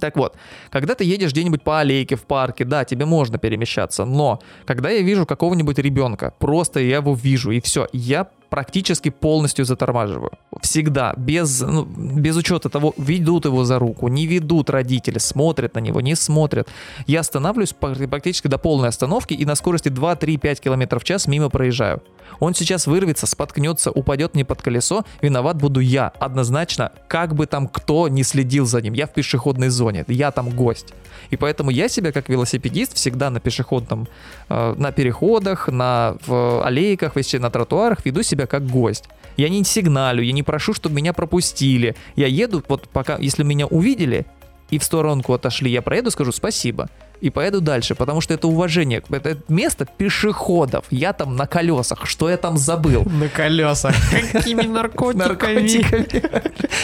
[0.00, 0.36] Так вот,
[0.70, 5.02] когда ты едешь где-нибудь по аллейке, в парке, да, тебе можно перемещаться, но когда я
[5.02, 10.30] вижу какого-нибудь ребенка, просто я его вижу, и все, я практически полностью затормаживаю.
[10.60, 11.84] Всегда, без, ну,
[12.20, 16.68] без учета того, ведут его за руку, не ведут родители, смотрят на него, не смотрят.
[17.08, 21.48] Я останавливаюсь пр- практически до полной остановки и на скорости 2-3-5 км в час мимо
[21.48, 22.00] проезжаю.
[22.40, 27.66] Он сейчас вырвется, споткнется, упадет мне под колесо, виноват буду я, однозначно, как бы там
[27.66, 30.94] кто не следил за ним, я в пешеходной зоне, я там гость.
[31.30, 34.06] И поэтому я себя как велосипедист всегда на пешеходном,
[34.48, 39.04] э, на переходах, на в аллейках, вообще на тротуарах веду себя как гость.
[39.36, 41.96] Я не сигналю, я не прошу, чтобы меня пропустили.
[42.16, 44.26] Я еду, вот пока, если меня увидели
[44.70, 46.88] и в сторонку отошли, я проеду, скажу спасибо.
[47.20, 49.02] И поеду дальше, потому что это уважение.
[49.10, 50.84] Это место пешеходов.
[50.90, 52.06] Я там на колесах.
[52.06, 53.04] Что я там забыл?
[53.06, 53.94] На колесах.
[54.32, 55.64] Какими наркотиками?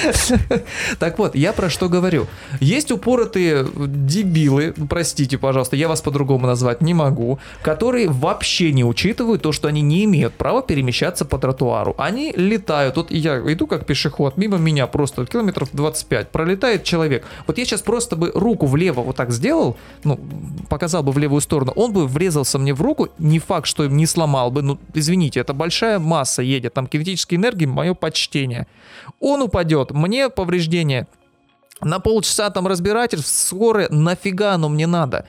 [0.99, 2.27] Так вот, я про что говорю.
[2.61, 9.43] Есть упоротые дебилы, простите, пожалуйста, я вас по-другому назвать не могу, которые вообще не учитывают
[9.43, 11.95] то, что они не имеют права перемещаться по тротуару.
[11.99, 12.97] Они летают.
[12.97, 17.25] Вот я иду как пешеход, мимо меня просто километров 25, пролетает человек.
[17.47, 20.20] Вот я сейчас просто бы руку влево вот так сделал, ну,
[20.69, 24.07] показал бы в левую сторону, он бы врезался мне в руку, не факт, что не
[24.07, 28.67] сломал бы, ну, извините, это большая масса едет, там кинетической энергии, мое почтение.
[29.19, 31.07] Он упадет, мне повреждение.
[31.83, 35.27] На полчаса там разбирательств, скорое, нафига оно мне надо?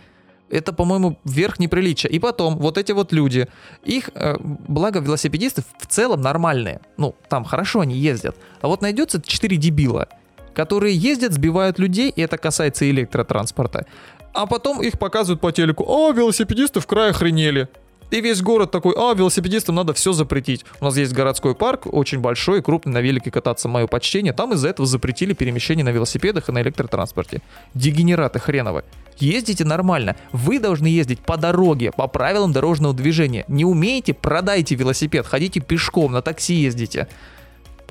[0.49, 2.11] Это, по-моему, верх неприличия.
[2.11, 3.47] И потом, вот эти вот люди,
[3.85, 6.81] их, э, благо велосипедисты в целом нормальные.
[6.97, 8.35] Ну, там хорошо они ездят.
[8.59, 10.09] А вот найдется 4 дебила,
[10.53, 13.85] которые ездят, сбивают людей, и это касается электротранспорта.
[14.33, 15.85] А потом их показывают по телеку.
[15.87, 17.67] А, велосипедисты в крае охренели.
[18.11, 20.65] И весь город такой, а, велосипедистам надо все запретить.
[20.81, 24.33] У нас есть городской парк, очень большой, и крупный, на велике кататься, мое почтение.
[24.33, 27.41] Там из-за этого запретили перемещение на велосипедах и на электротранспорте.
[27.73, 28.83] Дегенераты хреновы.
[29.17, 30.17] Ездите нормально.
[30.33, 33.45] Вы должны ездить по дороге, по правилам дорожного движения.
[33.47, 37.07] Не умеете, продайте велосипед, ходите пешком, на такси ездите.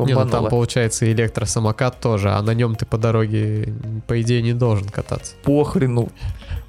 [0.07, 3.73] Не, ну там получается электросамокат тоже, а на нем ты по дороге,
[4.07, 5.35] по идее, не должен кататься.
[5.43, 6.11] Похрену.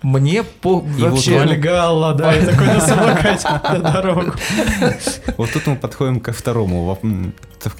[0.01, 0.79] Мне по...
[0.97, 1.37] И вот вообще...
[1.37, 4.33] Вальгалла, да, и такой на самокате на дорогу.
[5.37, 6.97] Вот тут мы подходим ко второму,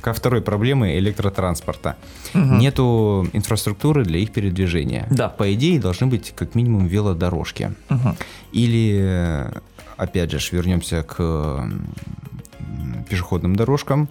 [0.02, 1.96] ко второй проблеме электротранспорта.
[2.34, 5.08] Нету инфраструктуры для их передвижения.
[5.10, 5.30] Да.
[5.30, 7.74] По идее, должны быть как минимум велодорожки.
[8.52, 9.50] Или,
[9.98, 11.68] опять же, вернемся к
[13.10, 14.10] пешеходным дорожкам.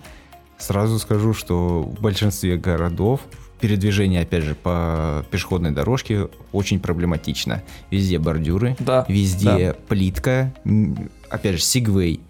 [0.60, 3.20] Сразу скажу, что в большинстве городов
[3.60, 7.62] передвижение, опять же, по пешеходной дорожке очень проблематично.
[7.90, 9.04] Везде бордюры, Да.
[9.08, 12.20] везде плитка, м, опять же, сигвей.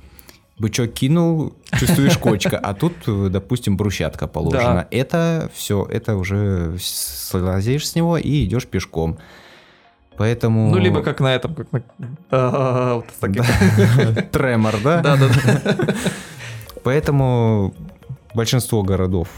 [0.59, 2.93] Бычок кинул, чувствуешь кочка, а тут,
[3.31, 4.87] допустим, брусчатка положена.
[4.90, 9.19] Это все, это уже слазишь с него и идешь пешком.
[10.16, 10.71] Поэтому...
[10.71, 11.83] Ну, либо как на этом, как на...
[12.31, 13.03] А.
[14.33, 15.01] Тремор, да?
[15.01, 15.95] Да, да, да.
[16.83, 17.75] Поэтому
[18.35, 19.29] большинство городов,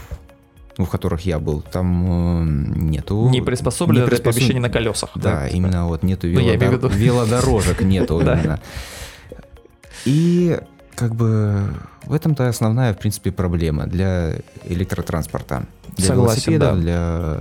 [0.77, 3.29] ну, в которых я был, там э, нету...
[3.29, 5.11] Не приспособлено не для приспособ- перемещения на колесах.
[5.15, 6.87] Да, именно вот нету Ну, велодор- виду.
[6.89, 8.39] велодорожек, нету Да.
[8.39, 8.59] именно.
[10.05, 10.59] И
[10.95, 11.73] как бы
[12.05, 15.65] в этом-то основная, в принципе, проблема для электротранспорта.
[15.97, 16.81] Для Согласен, велосипедов, да.
[16.81, 16.95] для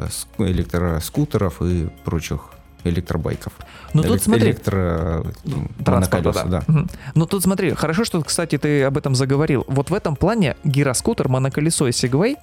[0.09, 2.51] ск- электроскутеров и прочих
[2.85, 3.53] электробайков.
[3.95, 5.25] Ну, тут Элек- смотри, электро...
[5.45, 6.62] ну, Транспорта, да.
[6.66, 6.88] Мгм.
[7.14, 9.64] Ну тут смотри, хорошо, что, кстати, ты об этом заговорил.
[9.68, 12.37] Вот в этом плане гироскутер, моноколесо и Segway,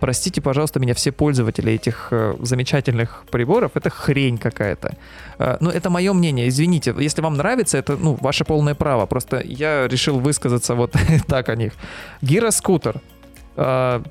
[0.00, 4.96] простите, пожалуйста, меня все пользователи этих э, замечательных приборов, это хрень какая-то.
[5.38, 6.94] Э, ну, это мое мнение, извините.
[6.98, 9.06] Если вам нравится, это, ну, ваше полное право.
[9.06, 10.94] Просто я решил высказаться вот
[11.26, 11.72] так о них.
[12.22, 13.00] Гироскутер.
[13.56, 14.02] э,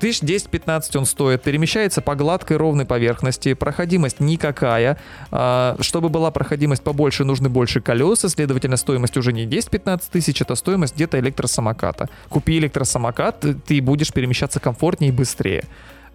[0.00, 4.98] Тысяч 10-15 он стоит, перемещается по гладкой ровной поверхности, проходимость никакая.
[5.30, 10.54] А, Чтобы была проходимость побольше, нужны больше колеса, следовательно, стоимость уже не 10-15 тысяч, это
[10.56, 12.08] стоимость где-то электросамоката.
[12.28, 15.64] Купи электросамокат, ты- будешь перемещаться комфортнее и быстрее.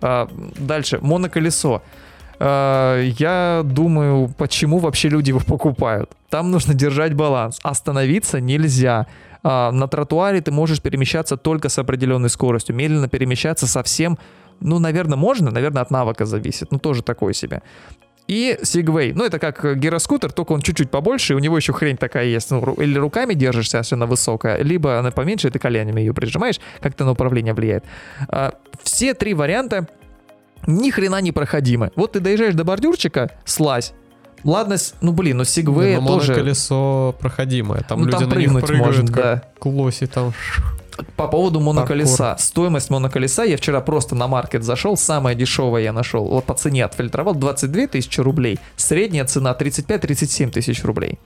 [0.01, 1.81] А, Дальше, моноколесо.
[2.39, 6.11] А, Я думаю, почему вообще люди его покупают.
[6.29, 7.59] Там нужно держать баланс.
[7.63, 9.07] Остановиться нельзя.
[9.43, 12.75] А, На тротуаре ты можешь перемещаться только с определенной скоростью.
[12.75, 14.17] Медленно перемещаться совсем,
[14.59, 16.71] ну, наверное, можно, наверное, от навыка зависит.
[16.71, 17.61] Ну, тоже такое себе.
[18.27, 19.13] И Segway.
[19.15, 22.51] Ну, это как гироскутер, только он чуть-чуть побольше, и у него еще хрень такая есть.
[22.51, 26.59] Ну, или руками держишься, если она высокая, либо она поменьше, и ты коленями ее прижимаешь,
[26.79, 27.85] как-то на управление влияет.
[28.27, 29.87] А, все три варианта
[30.67, 31.91] ни хрена не проходимы.
[31.95, 33.93] Вот ты доезжаешь до бордюрчика, слазь.
[34.43, 36.31] Ладно, ну блин, ну Segway Ну, тоже...
[36.31, 37.81] моноколесо проходимое.
[37.81, 39.69] Там Ну, люди там на них прыгнуть прыгают, можно, как да.
[39.69, 40.33] лоси там.
[41.15, 42.35] По поводу моноколеса.
[42.39, 46.25] Стоимость моноколеса я вчера просто на маркет зашел, самое дешевое я нашел.
[46.25, 48.59] Вот по цене отфильтровал 22 тысячи рублей.
[48.75, 51.19] Средняя цена 35-37 тысяч рублей.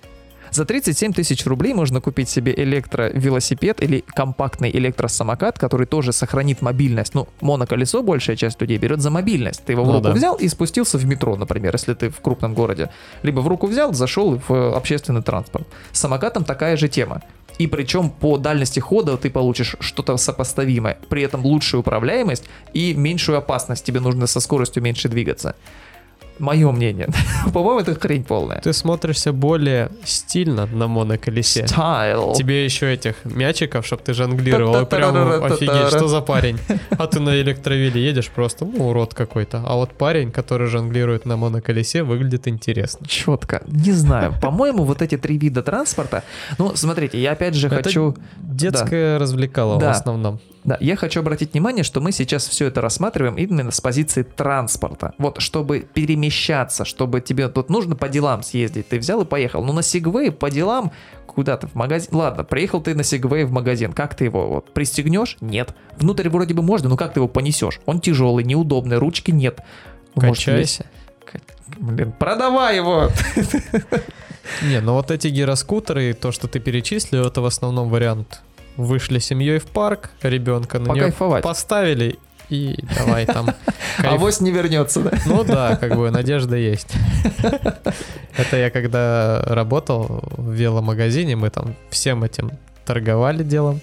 [0.54, 7.16] За 37 тысяч рублей можно купить себе электровелосипед или компактный электросамокат, который тоже сохранит мобильность.
[7.16, 9.66] Ну, моноколесо большая часть людей берет за мобильность.
[9.66, 10.12] Ты его в Ну руку да.
[10.12, 12.92] взял и спустился в метро, например, если ты в крупном городе.
[13.24, 15.66] Либо в руку взял, зашел в э, общественный транспорт.
[15.92, 17.24] С самокатом такая же тема.
[17.58, 21.00] И причем по дальности хода ты получишь что-то сопоставимое.
[21.10, 23.86] При этом лучшую управляемость и меньшую опасность.
[23.86, 25.56] Тебе нужно со скоростью меньше двигаться.
[26.39, 27.08] Мое мнение.
[27.54, 28.60] По-моему, это хрень полная.
[28.62, 31.67] Ты смотришься более стильно на моноколесе.
[31.67, 32.34] Стайл.
[32.34, 34.86] Тебе еще этих мячиков, чтобы ты жонглировал.
[34.86, 36.58] Прям офигеть, что за парень.
[36.91, 39.63] А ты на электровиле едешь просто, ну, урод какой-то.
[39.65, 43.06] А вот парень, который жонглирует на моноколесе, выглядит интересно.
[43.08, 43.63] Четко.
[43.67, 44.34] Не знаю.
[44.41, 46.24] По-моему, вот эти три вида транспорта.
[46.58, 48.15] Ну, смотрите, я опять же хочу.
[48.56, 49.88] Детское развлекало Да.
[49.94, 50.39] в основном.
[50.63, 55.13] Да, я хочу обратить внимание, что мы сейчас все это рассматриваем именно с позиции транспорта.
[55.18, 59.63] Вот, чтобы перемещаться, чтобы тебе тут нужно по делам съездить, ты взял и поехал.
[59.63, 60.92] Ну, на Сегвей по делам
[61.28, 62.10] куда-то в магазин.
[62.16, 63.92] Ладно, приехал ты на Сегвей в магазин.
[63.92, 65.36] Как ты его вот пристегнешь?
[65.42, 65.76] Нет.
[65.98, 67.82] Внутрь вроде бы можно, но как ты его понесешь?
[67.86, 69.60] Он тяжелый, неудобный, ручки нет.
[70.16, 70.86] Ну, может, Качайся.
[71.78, 73.10] Блин, продавай его!
[74.62, 78.41] Не, ну вот эти гироскутеры, то, что ты перечислил, это в основном вариант.
[78.75, 82.17] Вышли семьей в парк, ребенка на нее поставили
[82.49, 83.49] и давай там.
[83.97, 84.21] А кайф.
[84.21, 85.12] вось не вернется, да?
[85.25, 86.93] Ну да, как бы надежда есть.
[88.38, 92.51] Это я когда работал в веломагазине, мы там всем этим
[92.86, 93.82] торговали делом.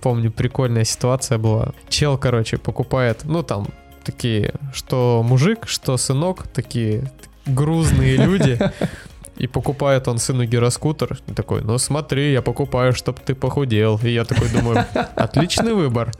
[0.00, 1.72] Помню, прикольная ситуация была.
[1.88, 3.68] Чел, короче, покупает, ну там,
[4.04, 7.10] такие, что мужик, что сынок, такие
[7.46, 8.58] грузные люди.
[9.36, 11.18] И покупает он сыну гироскутер.
[11.28, 14.00] И такой, ну смотри, я покупаю, чтобы ты похудел.
[14.02, 16.12] И я такой думаю, отличный выбор.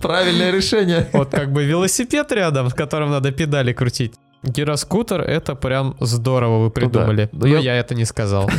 [0.00, 1.08] Правильное решение.
[1.12, 4.14] Вот как бы велосипед рядом, с которым надо педали крутить.
[4.42, 7.28] Гироскутер это прям здорово вы придумали.
[7.32, 8.50] Ну Но я- я это не сказал.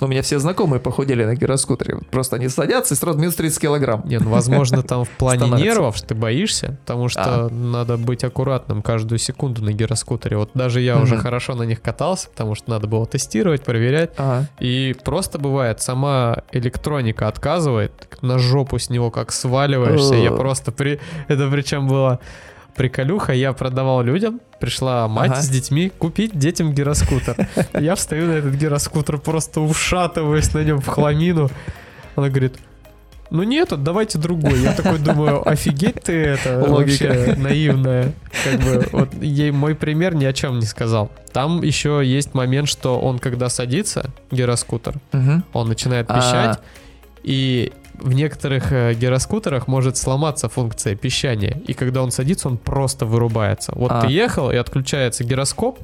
[0.00, 1.98] Но у меня все знакомые похудели на гироскутере.
[2.10, 4.02] Просто они садятся и сразу минус 30 килограмм.
[4.06, 8.82] Не, ну возможно там в плане нервов что ты боишься, потому что надо быть аккуратным
[8.82, 10.36] каждую секунду на гироскутере.
[10.36, 14.10] Вот даже я уже хорошо на них катался, потому что надо было тестировать, проверять.
[14.58, 20.14] И просто бывает, сама электроника отказывает, на жопу с него как сваливаешься.
[20.14, 21.00] Я просто при...
[21.28, 22.18] Это причем было
[22.80, 25.42] приколюха, я продавал людям, пришла мать Ага.
[25.42, 27.36] с детьми купить детям гироскутер.
[27.78, 31.50] Я встаю на этот гироскутер, просто ушатываюсь на нем в хламину.
[32.16, 32.54] Она говорит,
[33.30, 34.60] ну нет, давайте другой.
[34.60, 37.04] Я такой думаю, офигеть ты это Логика.
[37.08, 38.12] вообще наивная.
[38.44, 41.10] Как бы, вот ей мой пример ни о чем не сказал.
[41.34, 45.44] Там еще есть момент, что он когда садится, гироскутер, Мгм.
[45.52, 46.16] он начинает А.
[46.16, 46.58] пищать,
[47.22, 53.06] и в некоторых э, гироскутерах может сломаться функция пищания, и когда он садится, он просто
[53.06, 53.72] вырубается.
[53.74, 54.00] Вот А.
[54.02, 55.78] ты ехал, и отключается гироскоп,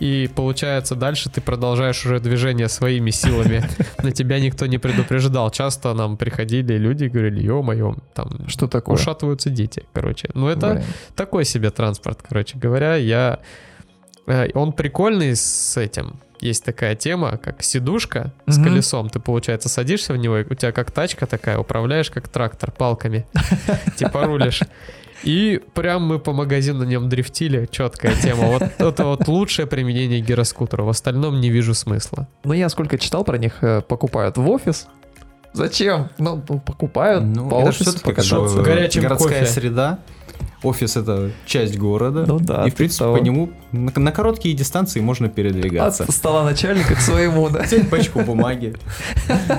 [0.00, 3.62] и получается дальше ты продолжаешь уже движение своими силами.
[4.02, 5.50] На тебя никто не предупреждал.
[5.50, 8.94] Часто нам приходили люди и говорили, ё-моё, там Что такое?
[8.94, 10.28] ушатываются дети, короче.
[10.34, 10.84] Ну это Блин.
[11.16, 12.94] такой себе транспорт, короче говоря.
[12.96, 13.38] Я...
[14.28, 16.20] э, Он прикольный с этим.
[16.40, 18.64] Есть такая тема, как сидушка с Мгм.
[18.68, 19.08] колесом.
[19.10, 23.26] Ты, получается, садишься в него, и у тебя как тачка такая, управляешь как трактор палками.
[23.96, 24.62] Типа рулишь.
[25.24, 27.68] И прям мы по магазину на нем дрифтили.
[27.70, 28.44] Четкая тема.
[28.46, 30.84] Вот это вот лучшее применение гироскутера.
[30.84, 32.28] В остальном не вижу смысла.
[32.44, 34.86] Ну, я сколько читал про них, э, покупают в офис.
[35.54, 36.10] Зачем?
[36.18, 38.62] Ну, ну, покупают Ну, по это офису все-таки покататься.
[38.62, 39.52] Горячим городская кофе.
[39.52, 39.98] среда.
[40.62, 42.24] Офис это часть города.
[42.26, 43.16] Ну да, И в принципе того.
[43.16, 46.04] по нему на, на короткие дистанции можно передвигаться.
[46.04, 47.62] От стола начальника к своему, да.
[47.62, 48.74] Взять пачку бумаги,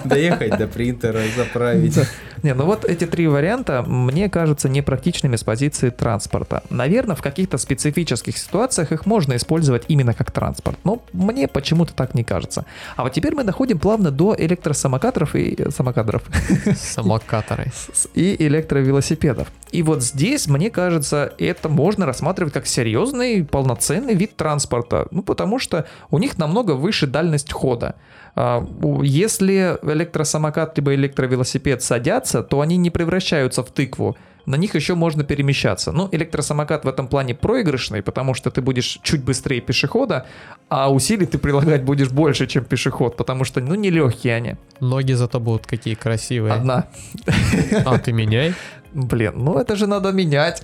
[0.06, 1.98] доехать до принтера, заправить.
[2.44, 6.64] Не, ну вот эти три варианта мне кажутся непрактичными с позиции транспорта.
[6.70, 12.14] Наверное, в каких-то специфических ситуациях их можно использовать именно как транспорт, но мне почему-то так
[12.14, 12.66] не кажется.
[12.96, 16.24] А вот теперь мы доходим плавно до электросамокаторов и э, самокаторов
[16.78, 17.72] Самокаторы.
[18.14, 19.48] и электровелосипедов.
[19.72, 25.08] И вот здесь, мне кажется, это можно рассматривать как серьезный, полноценный вид транспорта.
[25.12, 27.96] Ну, потому что у них намного выше дальность хода.
[28.36, 28.66] А,
[29.04, 34.18] Если электросамокат либо электровелосипед садятся, то они не превращаются в тыкву.
[34.46, 35.92] На них еще можно перемещаться.
[35.92, 40.26] Ну, электросамокат в этом плане проигрышный, потому что ты будешь чуть быстрее пешехода,
[40.70, 44.56] а усилий ты прилагать будешь больше, чем пешеход, потому что, ну, нелегкие они.
[44.80, 46.54] Ноги зато будут какие красивые.
[46.54, 46.88] Одна.
[47.86, 48.56] А, ты меняй.
[48.94, 50.64] Блин, ну это же надо менять.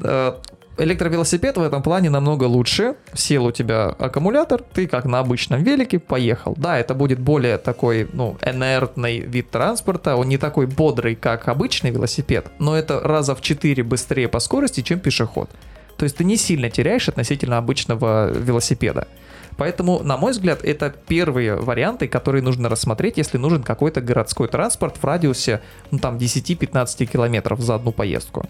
[0.00, 0.34] Э,
[0.78, 2.96] Электровелосипед в этом плане намного лучше.
[3.14, 6.54] Сел у тебя аккумулятор, ты как на обычном велике поехал.
[6.58, 10.16] Да, это будет более такой, ну, инертный вид транспорта.
[10.16, 14.82] Он не такой бодрый, как обычный велосипед, но это раза в 4 быстрее по скорости,
[14.82, 15.48] чем пешеход.
[15.96, 19.08] То есть ты не сильно теряешь относительно обычного велосипеда.
[19.56, 24.98] Поэтому, на мой взгляд, это первые варианты, которые нужно рассмотреть, если нужен какой-то городской транспорт
[25.00, 28.46] в радиусе, ну, там, 10-15 километров за одну поездку.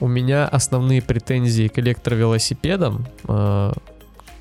[0.00, 3.72] У меня основные претензии к электровелосипедам, э,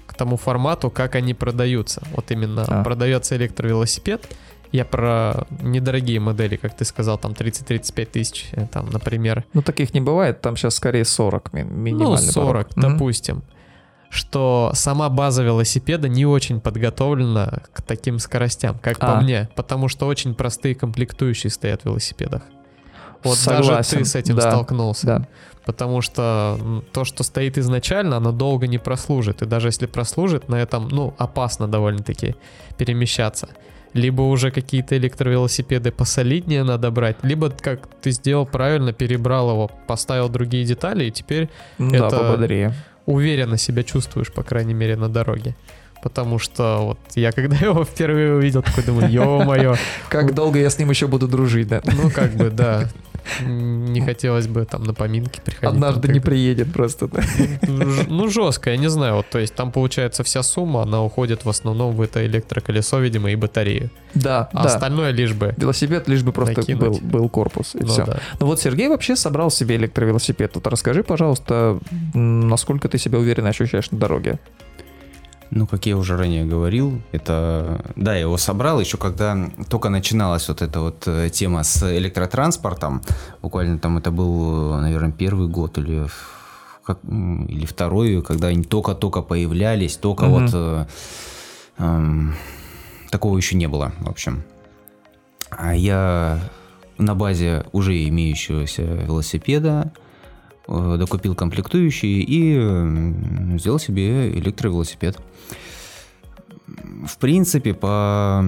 [0.08, 2.02] к тому формату, как они продаются.
[2.16, 2.84] Вот именно А.
[2.84, 4.28] продается электровелосипед.
[4.72, 9.44] Я про недорогие модели, как ты сказал, там 30-35 тысяч, э, там, например.
[9.54, 12.92] Ну, таких не бывает, там сейчас скорее 40 ми- Ну, минимальный 40, порог.
[12.94, 13.42] Допустим.
[14.12, 19.22] Что сама база велосипеда не очень подготовлена к таким скоростям, как по А.
[19.22, 19.50] мне.
[19.56, 22.42] Потому что очень простые комплектующие стоят в велосипедах.
[23.24, 25.06] Вот даже Согласен, ты с этим да, столкнулся.
[25.08, 25.28] Да.
[25.66, 29.44] Потому что то, что стоит изначально, оно долго не прослужит.
[29.44, 32.36] И даже если прослужит, на этом, ну, опасно довольно-таки
[32.78, 33.48] перемещаться.
[33.94, 40.28] Либо уже какие-то электровелосипеды посолиднее надо брать, либо, как ты сделал правильно, перебрал его, поставил
[40.28, 42.74] другие детали, и теперь Да, Это- пободрее.
[43.06, 45.56] Уверенно себя чувствуешь, по крайней мере, на дороге.
[46.04, 49.76] Потому что вот я когда его впервые увидел, такой думаю, ё-моё,
[50.10, 51.82] Как долго я с ним еще буду дружить, да?
[51.86, 52.90] ну как бы, да,
[53.46, 55.70] не хотелось бы там на поминки приходить.
[55.76, 57.08] Однажды там не приедет просто.
[57.08, 57.22] да.
[57.22, 59.16] Ж- Ну, жестко, я не знаю.
[59.16, 63.32] Вот, то есть там получается вся сумма, она уходит в основном в это электроколесо, видимо,
[63.32, 63.90] и батарею.
[64.14, 64.70] Да, А да.
[64.70, 65.54] остальное лишь бы.
[65.58, 67.02] Велосипед лишь бы просто был, Накинуть.
[67.04, 68.06] был корпус, и Ну все.
[68.06, 68.20] да.
[68.40, 70.52] Ну вот Сергей вообще собрал себе электровелосипед.
[70.56, 71.80] Вот расскажи, пожалуйста,
[72.14, 74.40] насколько ты себя уверенно ощущаешь на дороге?
[75.52, 77.84] Ну, как я уже ранее говорил, это...
[77.98, 79.38] Да, я его собрал еще когда
[79.70, 83.02] только начиналась вот эта вот э, тема с электротранспортом.
[83.42, 86.08] Буквально там это был, наверное, первый год или,
[86.86, 90.34] как- или второй, когда они только-только появлялись, только Мгм.
[90.34, 90.52] вот...
[90.54, 90.86] э,
[91.80, 92.36] эм,
[93.10, 94.44] такого еще не было, в общем.
[95.50, 96.40] А я
[96.98, 100.11] на базе уже имеющегося велосипеда э,
[100.98, 105.20] докупил комплектующие и сделал себе электровелосипед.
[107.06, 108.44] В принципе, по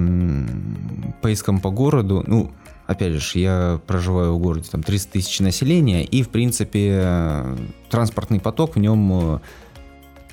[1.21, 2.51] поискам по городу, ну,
[2.87, 7.57] опять же, я проживаю в городе, там 30 тысяч населения, и, в принципе, э,
[7.89, 9.39] транспортный поток в нем э,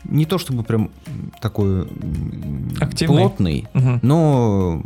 [0.04, 0.90] не то чтобы прям
[1.40, 1.86] такой
[2.80, 3.16] Активный.
[3.16, 4.00] плотный, Мгм.
[4.02, 4.82] но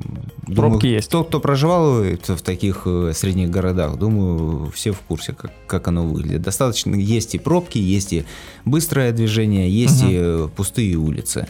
[0.55, 1.11] Пробки есть.
[1.11, 6.05] Тот, кто проживает в таких э, средних городах, думаю, все в курсе, как, как оно
[6.07, 6.43] выглядит.
[6.43, 8.25] Достаточно есть и пробки, есть и
[8.65, 10.11] быстрое движение, есть Мгм.
[10.11, 11.47] и э, пустые улицы.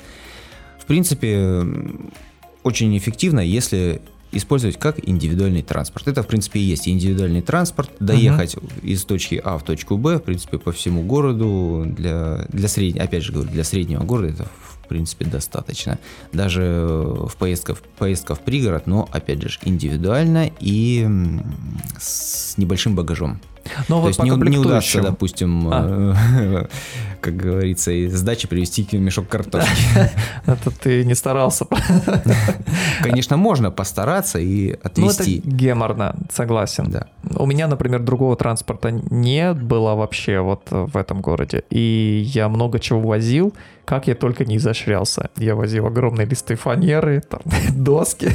[0.79, 1.67] В принципе,
[2.63, 4.01] очень эффективно, если
[4.35, 6.09] использовать как индивидуальный транспорт.
[6.09, 7.91] Это, в принципе, и есть индивидуальный транспорт.
[8.01, 13.05] Доехать из точки А в точку Б, в принципе, по всему городу для, для среднего,
[13.05, 14.49] опять же говорю, для среднего города это
[14.83, 15.99] в принципе достаточно.
[16.33, 21.09] Даже в поездках, поездка в пригород, но опять же индивидуально и
[21.99, 23.41] с небольшим багажом.
[23.89, 26.67] Но То вот есть не, не удастся, допустим, А.
[27.21, 29.71] как говорится, из дачи привезти мешок картошки.
[30.47, 31.67] Это ты не старался.
[33.03, 35.41] Конечно, можно постараться и Ну, это отвезти.
[35.45, 36.85] геморно, согласен.
[36.91, 37.07] Да.
[37.37, 41.65] У меня, например, другого транспорта не было вообще вот в этом городе.
[41.71, 43.55] И я много чего возил,
[43.85, 45.31] как я только не изощрялся.
[45.37, 47.41] Я возил огромные листы фанеры, там,
[47.75, 48.29] доски.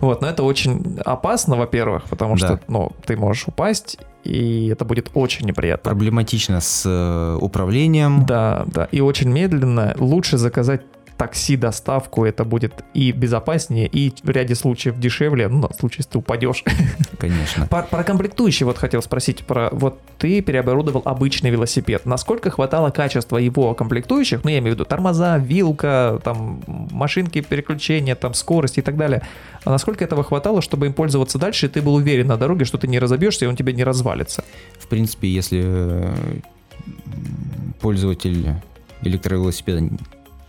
[0.00, 2.46] Вот, но это очень опасно, во-первых, потому Да.
[2.46, 5.90] что, ну, ты можешь упасть, и это будет очень неприятно.
[5.90, 8.24] Проблематично с э, управлением.
[8.26, 8.88] Да, да.
[8.90, 9.94] И очень медленно.
[9.98, 10.80] Лучше заказать
[11.24, 16.10] такси, доставку, это будет и безопаснее, и в ряде случаев дешевле, ну, на случай, если
[16.12, 16.62] ты упадешь.
[17.18, 17.66] Конечно.
[17.66, 23.38] Про, про комплектующие вот хотел спросить, про вот ты переоборудовал обычный велосипед, насколько хватало качества
[23.38, 28.82] его комплектующих, ну я имею в виду тормоза, вилка, там машинки переключения, там скорость и
[28.82, 29.22] так далее,
[29.64, 32.76] а насколько этого хватало, чтобы им пользоваться дальше, и ты был уверен на дороге, что
[32.76, 34.44] ты не разобьешься и он тебе не развалится?
[34.78, 36.14] В принципе, если э,
[37.80, 38.54] пользователь
[39.00, 39.88] электровелосипеда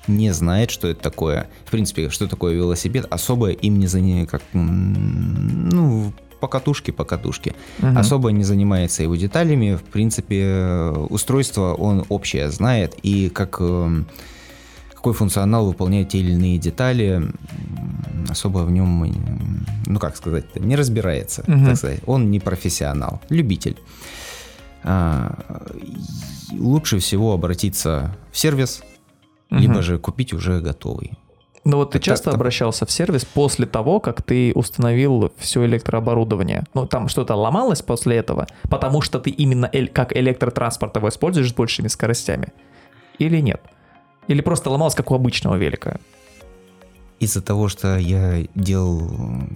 [0.07, 4.41] не знает, что это такое, в принципе, что такое велосипед, особо им не занимается, как,
[4.53, 7.55] ну, по катушке, по катушке.
[7.79, 7.97] Мгм.
[7.97, 9.75] Особо не занимается его деталями.
[9.75, 14.05] В принципе, устройство он общее знает и как эм,
[14.93, 17.23] какой функционал выполняют те или иные детали,
[18.29, 21.65] особо в нем, ну как сказать, не разбирается, Мгм.
[21.65, 21.99] так сказать.
[22.05, 23.77] Он не профессионал, любитель.
[24.83, 25.63] А,
[26.51, 28.83] лучше всего обратиться в сервис,
[29.49, 29.61] Мгм.
[29.61, 31.13] либо же купить уже готовый.
[31.63, 35.65] Ну вот ты Это- часто это- обращался в сервис после того, как ты установил все
[35.65, 36.63] электрооборудование?
[36.75, 41.49] Ну там что-то ломалось после этого, потому что ты именно эль- как электротранспорт его используешь
[41.49, 42.49] с большими скоростями?
[43.17, 43.61] Или нет?
[44.27, 45.99] Или просто ломалось, как у обычного велика?
[47.19, 49.09] Из-за того, что я делал,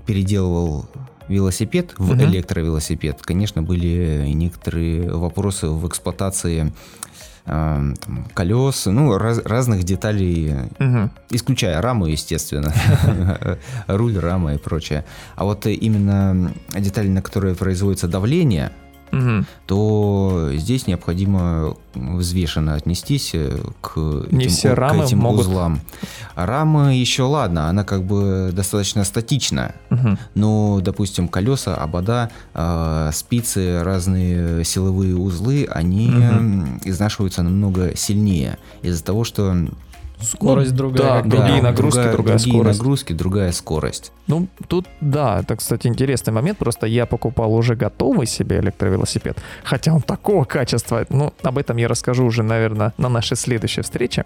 [0.05, 0.85] переделывал
[1.27, 2.21] велосипед в Мгм.
[2.23, 6.73] электровелосипед, конечно, были некоторые вопросы в эксплуатации
[7.49, 11.11] э, там, колес, ну, раз- разных деталей, Мгм.
[11.31, 12.73] исключая раму, естественно,
[13.87, 15.03] руль, рама и прочее.
[15.35, 18.71] А вот именно детали, на которые производится давление,
[19.11, 19.45] Мгм.
[19.65, 23.97] то здесь необходимо взвешенно отнестись э, к
[24.31, 25.79] Не этим, все о- к рамы этим могут- узлам.
[26.35, 29.73] Рама еще ладно, она как бы достаточно статична.
[29.89, 30.17] Мгм.
[30.35, 39.03] Но, допустим, колеса, обода, э, спицы, разные силовые узлы, они м, изнашиваются намного сильнее из-за
[39.03, 39.55] того, что
[40.21, 41.23] Скорость Ну, другая.
[41.23, 42.79] да, другие нагрузки, другая другие скорость.
[42.79, 44.11] нагрузки, другая скорость.
[44.27, 46.57] Ну, тут, да, это, кстати, интересный момент.
[46.57, 51.05] Просто я покупал уже готовый себе электровелосипед, хотя он такого качества.
[51.09, 54.25] Ну, об этом я расскажу уже, наверное, на нашей следующей встрече.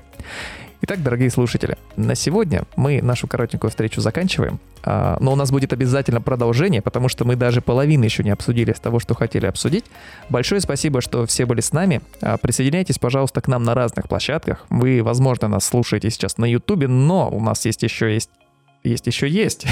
[0.86, 4.59] Итак, дорогие слушатели, на сегодня мы нашу коротенькую встречу заканчиваем.
[4.84, 8.73] А, Но у нас будет обязательно продолжение, потому что мы даже половины еще не обсудили
[8.73, 9.86] с того, что хотели обсудить.
[10.27, 12.01] Большое спасибо, что все были с нами.
[12.21, 14.65] А, Присоединяйтесь, пожалуйста, к нам на разных площадках.
[14.69, 18.29] Вы, возможно, нас слушаете сейчас на Ютубе, но у нас есть еще есть
[18.84, 19.65] есть еще есть.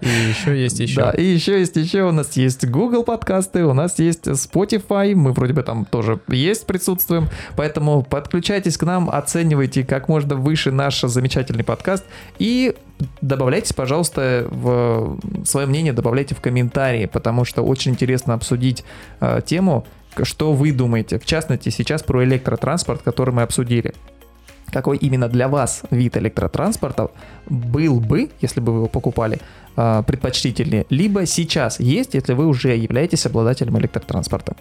[0.00, 1.00] И еще есть еще.
[1.00, 5.32] Да, и еще есть еще у нас есть Google подкасты, у нас есть Spotify, мы
[5.32, 11.00] вроде бы там тоже есть, присутствуем, поэтому подключайтесь к нам, оценивайте как можно выше наш
[11.00, 12.04] замечательный подкаст
[12.38, 12.74] и
[13.20, 18.84] добавляйте, пожалуйста, в свое мнение добавляйте в комментарии, потому что очень интересно обсудить
[19.20, 19.86] э, тему,
[20.22, 23.94] что вы думаете, в частности сейчас про электротранспорт, который мы обсудили.
[24.70, 27.10] Какой именно для вас вид электротранспорта
[27.46, 29.40] был бы, если бы вы его покупали,
[29.76, 34.56] э, предпочтительнее, либо сейчас есть, если вы уже являетесь обладателем электротранспорта.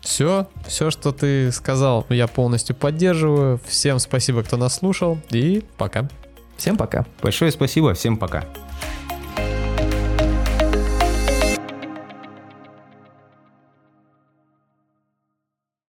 [0.00, 3.60] Все, все, что ты сказал, я полностью поддерживаю.
[3.66, 5.18] Всем спасибо, кто нас слушал.
[5.30, 6.08] И пока.
[6.56, 7.04] Всем пока.
[7.22, 8.44] Большое спасибо, всем пока.